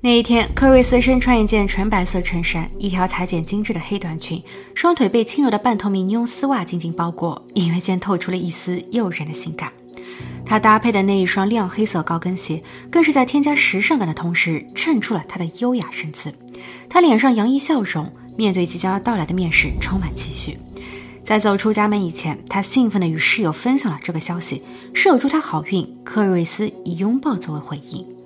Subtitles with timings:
[0.00, 4.40] 那一天，科瑞斯身穿一件纯白色衬衫，一条裁剪精致的黑短裙，
[4.72, 9.72] 双腿被轻柔的半透明尼龙丝袜紧紧包裹，隐约间透出了一丝诱人的性感。
[10.46, 16.32] 他搭配的那一双亮黑色高跟鞋，更是在添加时尚感的同时，衬出了他的优雅身姿。
[16.88, 20.56] 他脸上洋溢笑容，面对即将要到来的面试，充满期许。
[21.24, 24.62] 在走出家门以前，他兴奋地与室友分享了这个消息，
[24.94, 25.98] 室友祝他好运。
[26.04, 28.17] 科瑞斯以拥抱作为回应。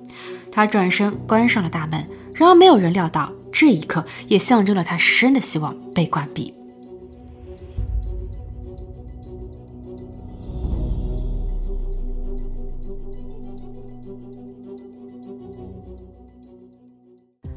[0.55, 6.53] 他转身关上了大门，然而没有人料到，这一刻也象征了他生的希望被关闭。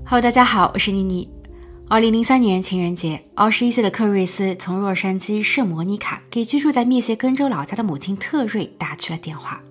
[0.06, 1.30] Hello，大家好，我是妮妮。
[1.90, 9.62] 二零零三年情人节，二十一岁的克瑞斯从洛杉矶圣莫妮卡给居住在密歇根州老家的母亲特瑞打去了电话。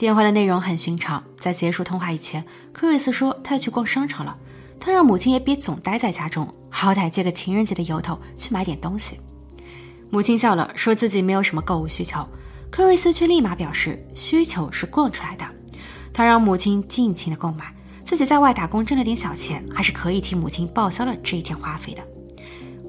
[0.00, 4.34] 电话的内容很寻常，在结束通话以前，科瑞斯说他要去逛商场了，
[4.80, 9.20] 他让母亲也别总待在家中，好歹借个情人节的由头去买点东西。
[10.08, 12.26] 母亲笑了，说自己没有什么购物需求。
[12.70, 15.44] 科瑞斯却立马表示需求是逛出来的，
[16.14, 17.70] 他让母亲尽情的购买，
[18.02, 22.02] 自己在外打工挣了点小钱，还是可以替母亲报销了这一天花费的。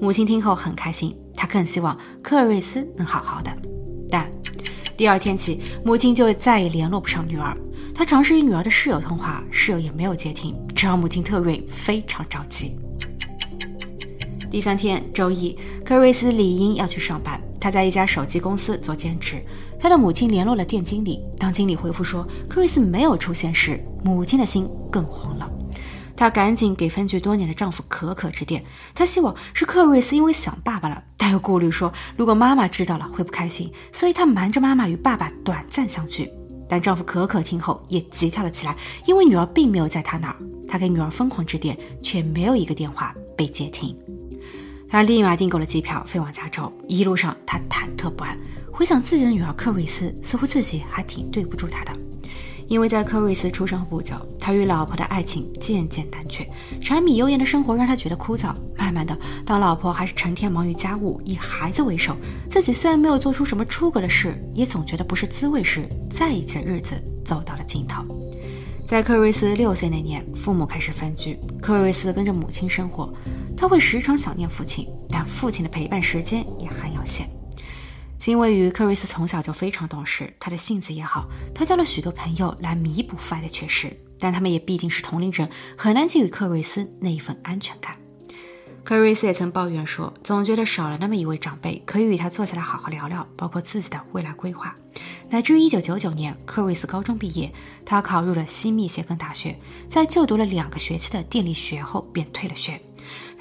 [0.00, 3.54] 母亲听后很开心，她更希望克瑞斯能好好的，
[4.08, 4.30] 但。
[5.02, 7.56] 第二天起，母亲就再也联络不上女儿。
[7.92, 12.76] 她尝试与女儿的室友通话，室友也没有接听，这让母亲特瑞非常着急。
[14.48, 17.40] 第三天，周一，克瑞斯理应要去上班。
[17.60, 19.42] 他在一家手机公司做兼职。
[19.76, 25.50] 他的母亲联络了店经理，当经理回复说克瑞斯没有出现时，母亲的心更慌了。
[26.16, 28.62] 她赶紧给分居多年的丈夫可可致电，
[28.94, 36.30] 她希望是克瑞斯因为想爸爸了，但又顾虑说如果妈妈知道了会不开心，所以她瞒着妈妈与爸爸短暂相聚。
[36.68, 38.74] 但丈夫可可听后也急跳了起来，
[39.04, 40.36] 因为女儿并没有在他那儿。
[40.66, 43.94] 他给女儿疯狂致电，却没有一个电话被接听。
[44.88, 48.38] 他立马订购了机票飞往加州，一路上他忐忑不安，
[48.72, 51.92] 回想自己的女儿克瑞斯，似乎自己还挺对不住她的。
[52.72, 56.48] 因为在科瑞斯出生后不久，他与老婆的爱情渐渐淡却，
[56.80, 58.50] 柴米油盐的生活让他觉得枯燥。
[58.78, 62.16] 慢慢的，当老婆还是成天忙于家务，以孩子为首，
[62.50, 68.02] 自己虽然没有做出什么出格的事，也总觉得不是滋味时，在一起的日子走到了尽头。
[68.86, 73.12] 在科瑞斯六岁那年，父母开始分居，科瑞斯跟着母亲生活，
[73.54, 77.28] 他会时常想念父亲，但父亲的陪伴时间也很有限。
[78.30, 87.96] 因为于克瑞斯从小就非常懂事，他的性子也好，他交了许多朋友来弥补父爱的缺失，但他们也毕竟是同龄人，很难给予克瑞斯那一份安全感。
[88.84, 94.74] 克瑞斯也曾抱怨说，总觉得少了那么一位长辈，可以与他坐下来好好聊聊，包括自己的未来规划。
[95.30, 97.52] 乃至于1999年，克瑞斯高中毕业，
[97.86, 99.58] 他考入了西密歇根大学，
[99.88, 102.80] 在就读了两个学期的电力学后便退了学。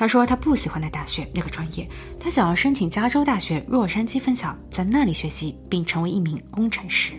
[0.02, 1.88] 他说他不喜欢那大学那个专业，
[2.20, 7.14] 他想要申请加州大学洛杉矶分校，在那里学习并成为一名工程师。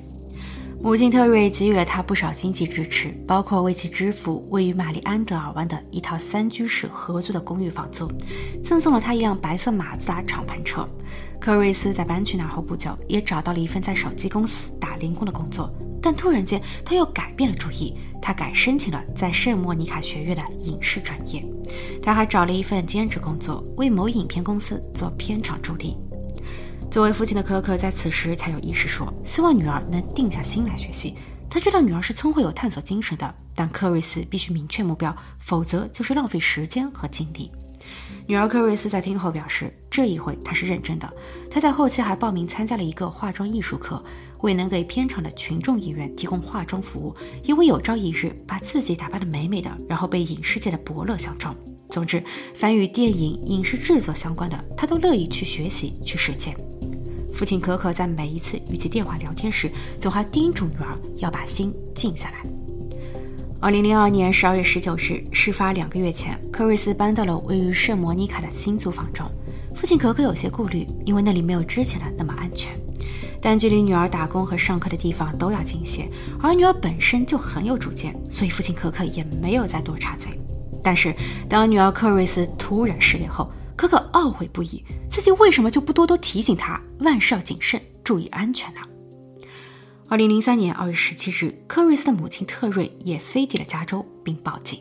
[0.83, 8.11] 母亲特瑞给予了他不少经济支持，包括为其支付位于玛丽安德尔湾的一套三居室合租的公寓房租，
[8.65, 10.85] 赠送了他一辆白色马自达敞篷车。
[11.39, 17.95] 科瑞斯在搬去那后不久，也找到了一份在手机公司打零工的工作，但突然间他又改变了主意。
[18.25, 21.45] 他改申请了在圣莫尼卡学院的影视专业，
[22.01, 25.97] 他还找了一份兼职工作，为某影片公司做片场助理。
[26.89, 31.17] 作为父亲的可可在此时才有意识说，希望女儿能定下心来学习。
[31.51, 37.51] 他知道女儿是聪慧有探索精神的，但克瑞斯必须明确目标，否则就是浪费时间和精力。
[38.27, 41.13] 女儿克瑞斯在听后表示，这一回她是认真的。
[41.51, 44.03] 她在后期还报名参加了一个化妆艺术课，
[44.41, 51.55] 为能给片场的群众演员提供化妆服务，因为有朝一日把自己打扮得美美的，然后被影视界的伯乐相中。
[51.91, 52.23] 总之，
[52.55, 56.57] 凡与电影、影视制作相关的，她都乐意去学习、去实践。
[57.35, 59.71] 父亲可可在每一次与其电话聊天时，
[60.01, 62.62] 总还叮嘱女儿要把心静下来。
[63.63, 69.25] 二零零二年十二月十九日，事发两个月前，克瑞斯搬到了位于圣莫妮卡的新租房中。
[69.73, 72.73] 父亲可可有些顾虑，因为那里没有之前的那么安全。
[73.41, 76.11] 但距离女儿打工和上课的地方都要近些，
[76.43, 80.33] 而女儿本身就很有主见，所以父亲可可也没有再多插嘴。
[80.83, 81.15] 但是，
[81.49, 88.81] 当女儿克瑞斯突然失联后，可可懊悔不已，自己为什么就不多多提醒她万事要谨慎，注意安全呢？
[90.13, 94.79] 二零零三年二月十七日，科瑞斯的母亲特瑞也飞抵了加州，并报警。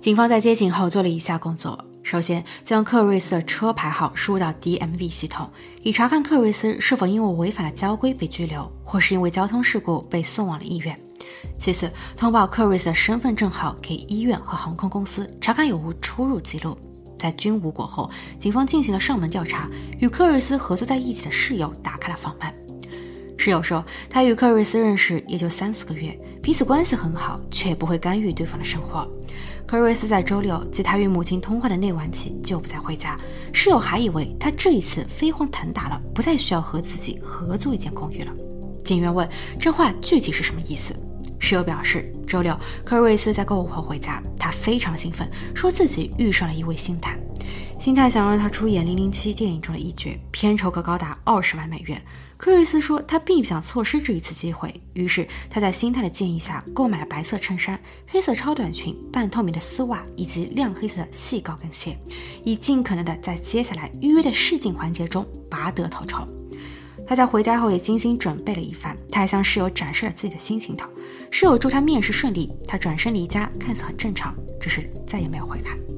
[0.00, 5.50] 警方在接警后做了以下工作：首先，将克瑞斯的车牌号输入到 DMV 系统，
[5.82, 10.94] 以查看克瑞斯是否因为违反了交规被拘留，或是因为交通事故被送往了医院；
[11.58, 16.74] 其次，通报克瑞斯的身份证号给医院和航空公司，查看有无出入记录。
[17.18, 19.68] 在均无果后，警方进行了上门调查，
[20.00, 22.50] 与克瑞斯合作在一起的室友打开了房门。
[23.36, 29.08] 室友说，他与克瑞斯认识也就三四个月，彼此关系很好，却不会干预对方的生活。
[29.66, 33.18] 克瑞斯在周六即他与母亲通话的那晚起就不再回家，
[33.52, 38.32] 室友还以为他这一次飞黄腾达了，不再需要和自己合租一间公寓了。
[38.84, 39.28] 警员问
[39.58, 40.94] 这话具体是什么意思，
[41.40, 47.18] 室友表示，周六克瑞斯在购物后回家，他非常兴奋，说自己遇上了一位星探，
[47.78, 52.02] 星探想让他出演《零零七》电影中的一角，片酬可高达二十万美元。
[52.38, 57.78] 科瑞斯说，他并不想错失这一次机会，于是他在星探的建议下购买了白色衬衫、
[58.08, 61.96] 黑色超短裙、半透明的丝袜以及亮黑色的细高跟鞋，
[62.44, 66.26] 以尽可能的在接下来预约的试镜环节中拔得头筹。
[67.06, 70.88] 他在回家后也精心准备了一番，他还向室友展示了自己的新行头。
[71.30, 75.95] 室友祝他面试顺利，他转身离家，看似很正常，只是再也没有回来。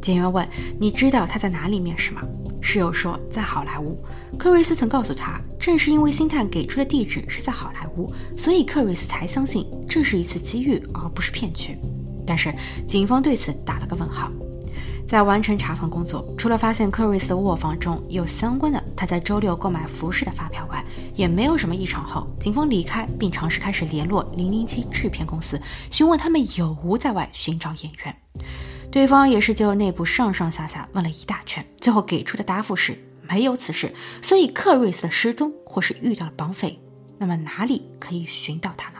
[0.00, 0.46] 警员问
[0.78, 2.22] ：“你知道他在哪里面试吗？”
[2.62, 3.98] 室友说：“在好莱坞。”
[4.38, 11.76] 克瑞斯曾告诉他，正是因为星探给出的地址是在好莱坞，所以克瑞斯才相信这是一次机遇，而不是骗局。
[12.26, 12.52] 但是
[12.86, 14.30] 警方对此打了个问号。
[15.06, 20.84] 在完成查房工作，除了发现克瑞斯的卧房中有相关的他在周六购买服饰的发票外，
[21.16, 25.58] 也没有什么异常后，警方离开并尝试开始联络零零七制片公司，
[25.90, 28.14] 询问他们有无在外寻找演员。
[28.90, 32.98] 对方也是就内部上上下下问了一大圈，最后给出的答复是
[33.28, 33.92] 没有此事。
[34.22, 36.80] 所以克瑞斯的失踪或是遇到了绑匪，
[37.18, 38.96] 那么哪里可以寻到他呢？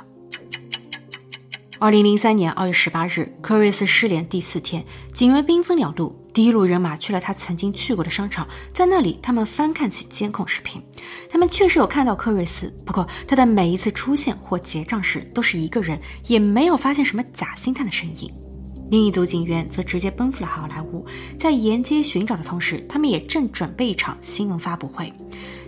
[1.81, 10.82] 二零零三年二月十八日，克瑞斯失联第四天，警员兵分两路，第一路人马去了他曾经去过的商场，在那里他们翻看起监控视频，
[11.31, 18.31] 他们确实有看到克瑞斯，不过他的每一次出现或结账时都是一个人，也没有发现什么假星探的身影。
[18.90, 21.05] 另一组警员则直接奔赴了好莱坞，
[21.38, 25.12] 在沿街寻找的同时，他们也正准备一场新闻发布会。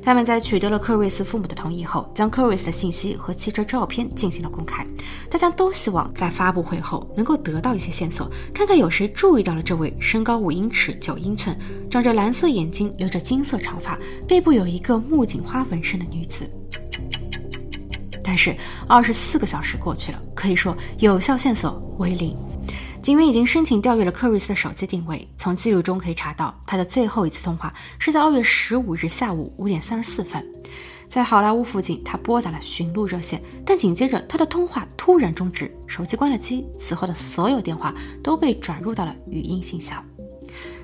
[0.03, 4.87] 他们在取得了克瑞斯父母的同意后，将克瑞斯的信息和汽车照片进行了公开。
[5.31, 11.55] 大家都希望在发布会后能够得到一些线索，看看有谁注意到了这位身高五英尺九英寸、
[11.91, 16.51] 长着蓝色眼睛、留着金色长发、背部有一个木槿花纹身的女子。
[18.25, 18.57] 但是，
[18.87, 22.35] 二十四个小时过去了，可以说有效线索为零。
[23.03, 30.47] 警员已经申请调阅了克瑞斯的手机定位，从记录中可以查到，他的最后一次通话是在二月十五日下午五点三十四分，
[31.09, 40.05] 在好莱坞附近，他拨打了寻路热线，但紧接着他的通话突然终止，手机关了机，此后的所有电话都被转入到了语音信箱。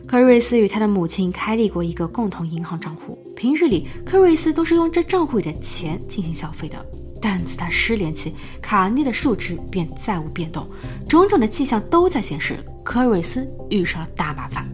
[0.06, 6.86] 克瑞斯与他的母亲开立过一个共同银行账户，平日里克瑞斯都是用这账户里的钱进行消费的。
[7.20, 10.66] 但自他失联起，卡内的数值便再无变动，
[11.08, 14.66] 种种的迹象都在显示科瑞斯遇上了大麻烦。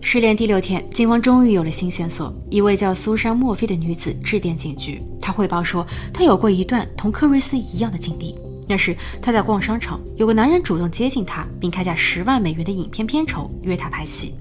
[0.00, 8.34] 失联第六天，警方终于有了新线索：一位叫苏珊·墨菲的女子致电警局，她汇报说，她有过一段同科瑞斯一样的经历。
[8.66, 14.32] 那时她在逛商场，有个男人主动接近她，并开价十万美元的影片片酬约她拍戏。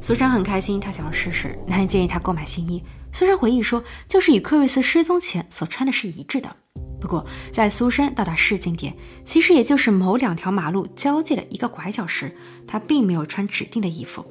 [0.00, 1.58] 苏珊很开心，她想要试试。
[1.66, 2.82] 男人建议她购买新衣。
[3.12, 6.54] 苏珊回忆说，就是与克瑞斯失踪前所穿的是一致的。
[7.00, 12.36] 不过，在苏珊到达试镜点，其实也就是某两条马路交界的一个拐角时，
[12.66, 14.24] 她并没有穿指定的衣服。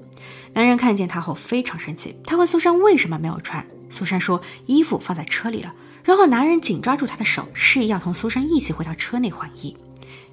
[0.53, 3.65] 男人看见她后非常生气，他问苏珊为什么没有穿。
[3.89, 5.73] 苏珊说衣服放在车里了。
[6.03, 9.75] 然后男人紧抓住她的手，示意要同苏珊一起回到车内换衣。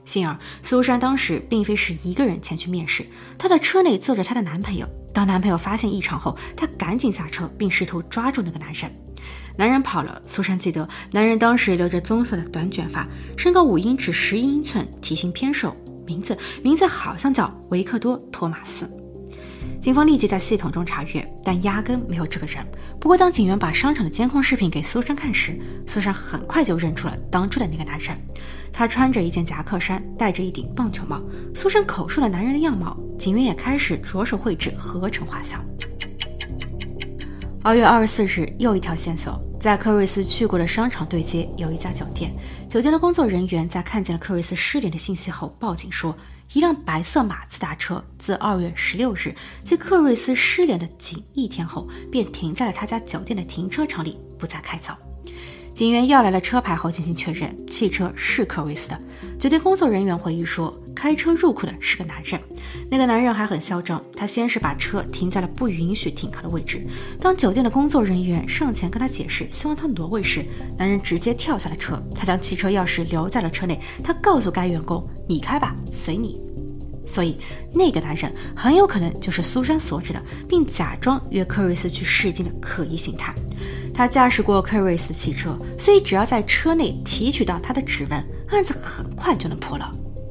[0.05, 3.07] 幸而苏珊当时并非是一个人前去面试，
[3.39, 4.87] 她的车内坐着她的男朋友。
[5.15, 8.91] 当男朋友发现异常后，她赶紧下车，并试图抓住那个男人。
[9.57, 13.07] 男人跑了，苏珊记得男人当时留着棕色的短卷发，
[13.37, 15.75] 身高五英尺十一英寸，体型偏瘦，
[16.07, 18.91] 名字名字好像叫维克多·托马斯。
[19.83, 22.65] 警方立即在系统中查阅，但压根没有这个人。
[23.01, 25.59] 不过，当警员把商场的监控视频给苏珊看时，
[25.89, 28.17] 苏珊很快就认出了当初的那个男人。
[28.73, 31.21] 他穿着一件夹克衫，戴着一顶棒球帽。
[31.53, 35.61] 苏珊口述了男人的样貌，警员也开始着手绘制合成画像。
[37.61, 42.35] 二月二十四日，又一条线索，在克瑞斯去过的商场对接有一家酒店，
[42.69, 46.13] 酒店的工作人员在看见了克瑞斯失联的信息后报警说。
[46.55, 54.93] 一辆白色马自达车自二月十六日即克瑞斯失联的仅一天后，便停在了他家酒店的停车场里，不再开走。
[55.75, 59.01] 警员要来了车牌后进行确认，汽车是科瑞斯的。
[59.39, 62.39] 酒店工作人员回忆说，开车入库的是个男人。
[62.91, 66.87] 那个男人还很嚣张，他先是把车停在了不允许停靠的位置。
[67.19, 70.45] 当酒店的工作人员上前跟他解释，希望他挪位时，
[70.77, 71.99] 男人直接跳下了车。
[72.15, 73.81] 他将汽车钥匙留在了车内。
[74.05, 76.39] 他告诉该员工：“你开吧，随你。”
[77.09, 77.39] 所以，
[77.75, 83.35] 那个男人很有可能就是苏珊所指的，并假装约科瑞斯去试镜的可疑形态。
[83.95, 89.91] 他驾驶过科瑞斯汽车，所以只要在车内提取到他的指纹，案子很快就能破了。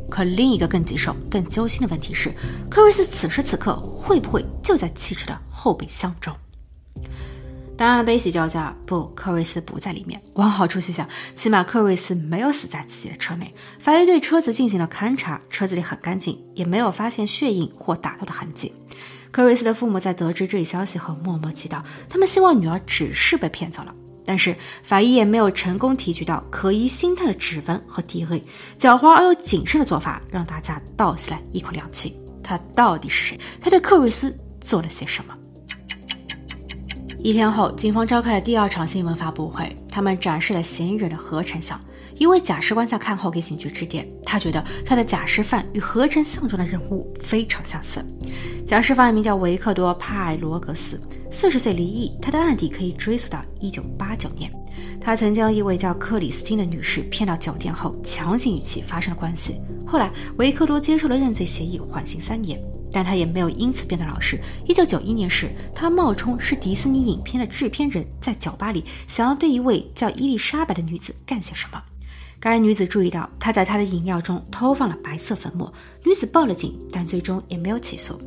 [0.10, 2.32] 可另一个更棘手、更揪心的问题是，
[2.70, 6.36] 科瑞斯此时此刻会不会就在汽车的后备箱中？
[7.78, 10.22] 答案悲喜交加，不，科瑞斯不在里面。
[10.34, 13.54] 往好处去想，起码科瑞斯没有死在自己的车内。
[13.80, 18.74] 法医对车子进行了勘查，车子里很干净，也没有发现血印或打斗的痕迹。
[19.32, 23.96] 克瑞斯的父母在得知这一消息后默默祈祷，他们希望女儿只是被骗走了。
[24.26, 28.44] 但是法医也没有成功提取到可疑心探的指纹和 DNA。
[28.78, 32.16] 狡猾而又谨慎的做法让大家倒吸了一口凉气。
[32.44, 33.40] 他到底是谁？
[33.60, 35.36] 他对克瑞斯做了些什么？
[37.24, 41.80] 一天后，警方召开了第二场新闻发布会，他们展示了嫌疑人的合成像。
[42.22, 48.06] 一位假释官在看后给警局致电，他觉得他的假释犯与合成像中的人物非常相似。
[48.64, 51.02] 假释犯名叫维克多·帕罗格斯，
[51.32, 54.52] 四十岁离异，他的案底可以追溯到一九八九年。
[55.02, 59.56] 他曾将一位叫克里斯汀的女士骗到酒店后，强行与其发生了关系。
[59.84, 62.62] 后来，维克多接受了认罪协议，缓刑三年，
[62.92, 64.40] 但他也没有因此变得老实。
[64.68, 71.82] 一九九一年时，他冒充是迪士尼影片的制片人，在酒吧里想要对一位叫伊丽莎白的女子干些什么。
[72.42, 75.72] 该女子注意到他在她的饮料中偷放了白色粉末，
[76.04, 78.20] 女子报了警，但最终也没有起诉。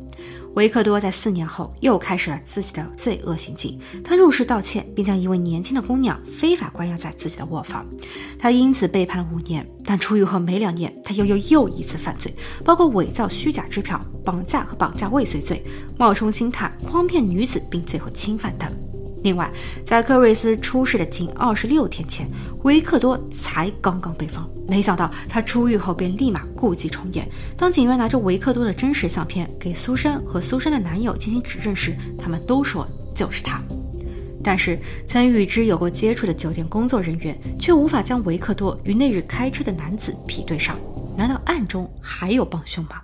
[0.53, 3.77] 维克多在四年后又开始了自己的罪恶行径。
[4.01, 7.85] 他入室盗窃，并将一位年轻的姑娘非法关押在自己的卧房。
[8.39, 9.69] 他因此被判了五年。
[9.83, 15.63] 但出狱后没两年，他又又又一次犯罪，包括伪造虚假支票、绑架和绑架未遂罪、
[15.97, 18.67] 冒充星探、诓骗女子并最后侵犯等。
[19.25, 19.51] 另外，
[19.83, 22.29] 在克瑞斯出事的仅二十六天前，
[22.61, 24.47] 维克多才刚刚被放。
[24.67, 27.27] 没想到他出狱后便立马故伎重演。
[27.57, 33.59] 当警员拿着维克多的真实相片给苏珊和苏珊的男友进行指认时，他们都说就是他。
[34.43, 34.77] 但是
[35.07, 40.77] 曾与之有过接触的酒店工作人员却无法将维克多与那日开车的男子匹对上。
[41.17, 43.01] 难道暗中还有帮凶吗？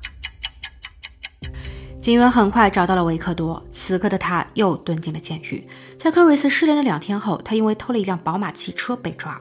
[2.02, 5.64] 警员很快找到了维克多，此刻的他又蹲进了监狱。
[6.00, 9.40] 在克瑞斯失联的两天后，他因为偷了一辆宝马汽车被抓。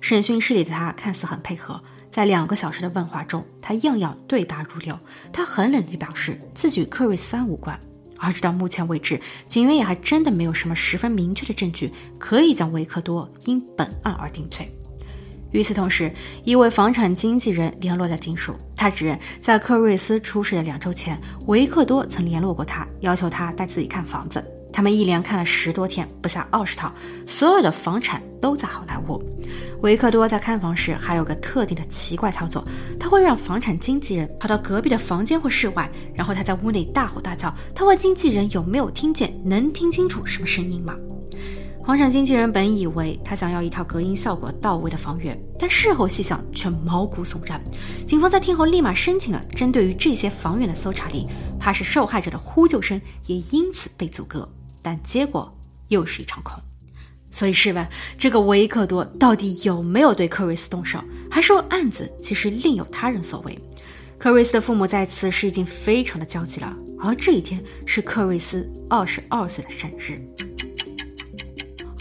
[0.00, 1.78] 审讯室里的他看似很配合，
[2.10, 4.98] 在两个小时的问话中，他样样对答如流。
[5.30, 7.78] 他很冷地表示自己与克瑞斯无关。
[8.18, 14.74] 而直到目前为止，警员也还真的没有什么十分明确的证据可以将维克多因本案而定罪。
[15.52, 16.12] 与此同时，
[16.44, 24.44] 一位房产经纪人联络了金属，他指认在克瑞斯出事的两周前，维克多曾联络过他，要求他带自己看房子。
[24.72, 26.94] 他们一连看了十多天，不下二十套，
[27.26, 29.20] 所有的房产都在好莱坞。
[29.82, 32.64] 维克多在看房时还有个特定的奇怪操作，
[32.98, 40.94] 他会让房产经纪人跑到隔壁的房间或室外，然后他在屋内大吼大叫，他问经纪人有没有听见，能听清楚什么声音吗？
[41.84, 47.60] 房产经纪人本以为他想要一套隔音效果到位的房源，但事后细想却毛骨悚然。
[48.06, 51.26] 警方在听后立马申请了针对于这些房源的搜查令，
[51.58, 54.48] 怕是受害者的呼救声也因此被阻隔。
[54.82, 55.52] 但结果
[55.88, 56.54] 又是一场空。
[57.30, 63.58] 所以试问，这个维克多到底有没有对克瑞斯动手，还是说案子其实另有他人所为？
[64.18, 70.20] 克瑞斯的父母在此时已经非常的焦急了，而这一天是克瑞斯二十二岁的生日。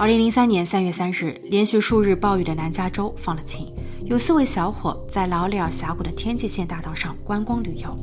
[0.01, 3.67] 二零零三年三月三日，连续数日暴雨的南加州放了晴。
[4.05, 7.97] 有四位小伙在劳里尔峡谷的天际线大道上观光旅游，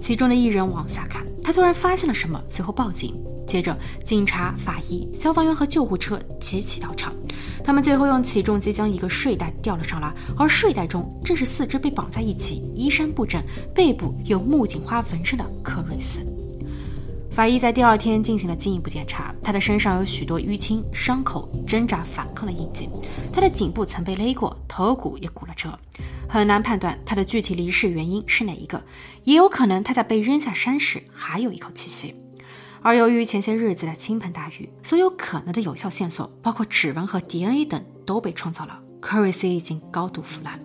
[0.00, 3.20] 其中的一人往下看，他突然发现了什么，随后报警。
[3.48, 7.12] 接着，警察、法医、消防员和救护车齐齐到场。
[7.64, 13.42] 他们最后用起重机将一个睡袋吊了上来，而睡袋中正是四只被绑在一起、衣衫不整、
[13.74, 16.24] 背部有木槿花纹身的克瑞斯。
[17.30, 22.88] 法医在第二天进行了进一步检查，他的身上有许多淤青、伤口、挣扎反抗的印记，
[23.32, 25.78] 他的颈部曾被勒过，头骨也骨了折，
[26.28, 28.82] 很难判断他的具体离世原因是哪一个，
[29.24, 32.14] 也有可能他在被扔下山时还有一口气息。
[32.82, 38.78] 而由于前些日子的倾盆大雨，所有可能的有效线索，包括指纹和 DNA 等，都被创造了。
[39.00, 40.58] 科瑞斯已经高度腐烂。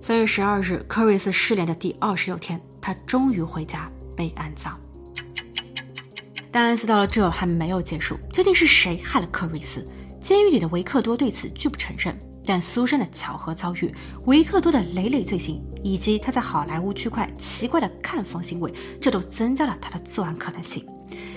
[0.00, 4.78] 三月十二日，科瑞斯失联的第二十六天，他终于回家被安葬。
[6.56, 9.86] 但案子到了这还没有结束，究竟是谁害了克瑞斯？
[10.22, 12.18] 监狱里的维克多对此拒不承认。
[12.46, 13.94] 但苏珊的巧合遭遇，
[14.24, 20.82] 维克多的累累罪行，以及他在好莱坞区块奇怪的看房行为，这都增加了他的作案可能性。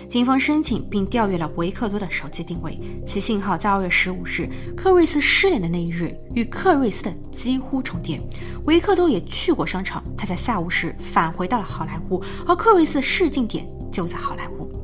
[0.07, 8.17] 警方申请并调阅了维克多的手机定位，其信号在二月十五日克瑞斯失联的那一日与克瑞斯的几乎重叠。
[8.63, 14.78] 维克多也去过商场，他在下午时返回到了好莱坞，而克瑞斯的试镜点就在好莱坞。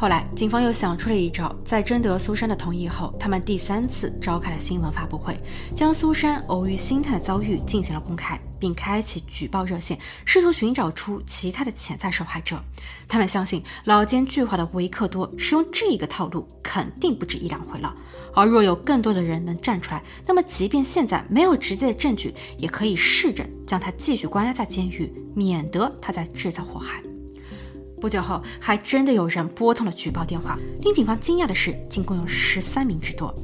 [0.00, 5.38] 后来，警方又想出了一招，在征得苏珊的同意后，他们第三次召开了新闻发布会，
[5.74, 12.58] 将苏珊偶遇星探的遭遇进行了公开，并开启举报热线，试图寻找出其他的潜在受害者。
[13.06, 17.94] 他们相信老奸巨猾的维克多使用这个套路肯定不止一两回了，
[18.34, 27.02] 而若有更多的人能站出来，那么即便现在没有直接的证据，也可以试着将他继续关押在监狱，免得他再制造祸害。
[28.00, 30.58] 不久后，还真的有人拨通了举报电话。
[30.80, 33.34] 令警方惊讶的是，竟共有十三名之多。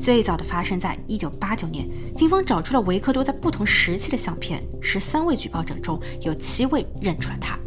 [0.00, 1.86] 最早的发生在一九八九年，
[2.16, 7.58] 警方找出了维克多在不同时期的相片，十三位举报者中有七位认出了他。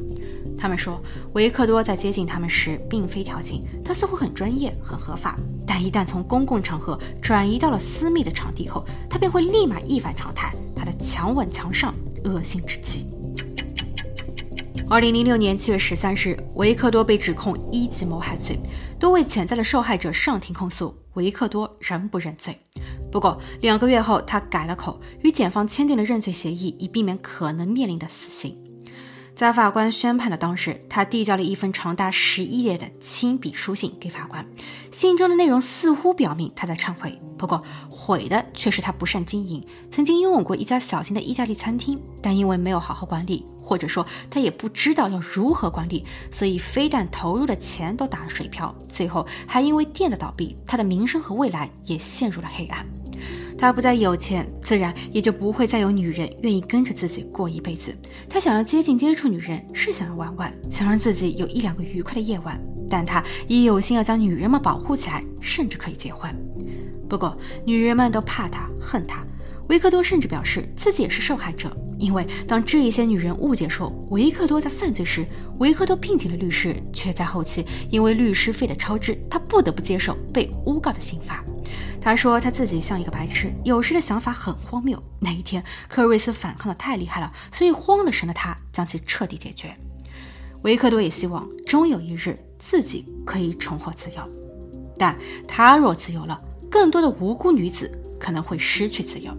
[0.58, 1.02] 他们说，
[1.34, 5.36] 维克多在接近他们时并非调情，他似乎很专业、很合法。
[5.66, 11.94] 但一旦从公共场合转移到了私密的场地后，他便会立马一反常态，他的强吻强上，
[12.24, 13.11] 恶心至极。
[14.92, 18.60] 二零零六年七月十三日，维克多被指控一级谋害罪，
[19.00, 22.54] 多位潜在的受害者上庭控诉，维克多仍不认罪。
[23.10, 28.54] 不过两个月后，他改了口，与检方签订了认罪协议，以避免可能面临的死刑。
[29.34, 34.46] 在法官宣判的当时，他递交了一份长达十一页的亲笔书信给法官，
[34.92, 52.86] 信中的内容似乎表明他在忏悔，不过悔的却是他不善经营，曾经拥有过一家小型的意大利餐厅，但因为没有好好管理，或者说他也不知道要如何管理，所以非但投入的钱都打了水漂，最后还因为店的倒闭，他的名声和未来也陷入了黑暗。
[53.62, 57.96] 他不再有钱，自然也就不会再有女人愿意跟着自己过一辈子。
[58.28, 62.60] 他想要接近接触女人，是想要玩玩，想让自己有一两个愉快的夜晚。
[62.90, 66.36] 但他也有心要将女人们保护起来，甚至可以结婚。
[67.08, 69.24] 不过，女人们都怕他，恨他。
[69.70, 75.24] 维克多甚至表示自己也是受害者，因为当这一些女人误解说维克多在犯罪时，
[75.60, 81.46] 维克多聘请了律师，却在后期因为律师费的超支，他不得不接受被诬告的刑罚。
[82.02, 85.02] 他说他自己像一个白痴，有时的想法很荒谬。
[85.20, 89.76] 那一天，科瑞斯反抗的太厉害了，所以慌了神的他将其彻底解决。
[90.64, 94.22] 维克多也希望终有一日自己可以重获自由，
[94.98, 99.36] 但他若自由了，更多的无辜女子可能会失去自由。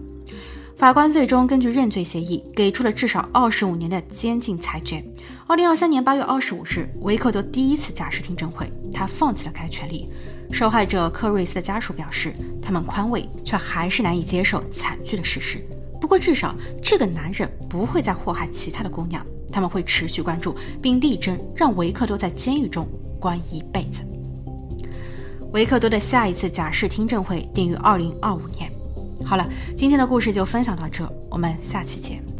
[0.77, 5.01] 法官最终根据认罪协议，给出了至少二十五年的监禁裁决。
[5.47, 10.09] 二零二三年八月二十五日，维克多第一次假释听证会，他放弃了该权利。
[10.53, 15.57] 受害者科瑞斯的家属表示，他们宽慰，却还是难以接受惨剧的事实。
[15.99, 19.25] 不过，至少这个男人不会再祸害其他的姑娘。
[19.51, 22.87] 他们会持续关注，并力争让维克多在监狱中
[23.19, 23.99] 关一辈子。
[25.51, 28.71] 维克多的下一次假释听证会定于二零二五年。
[29.23, 32.32] 好了，今天的故事就分享到这，我们下期见。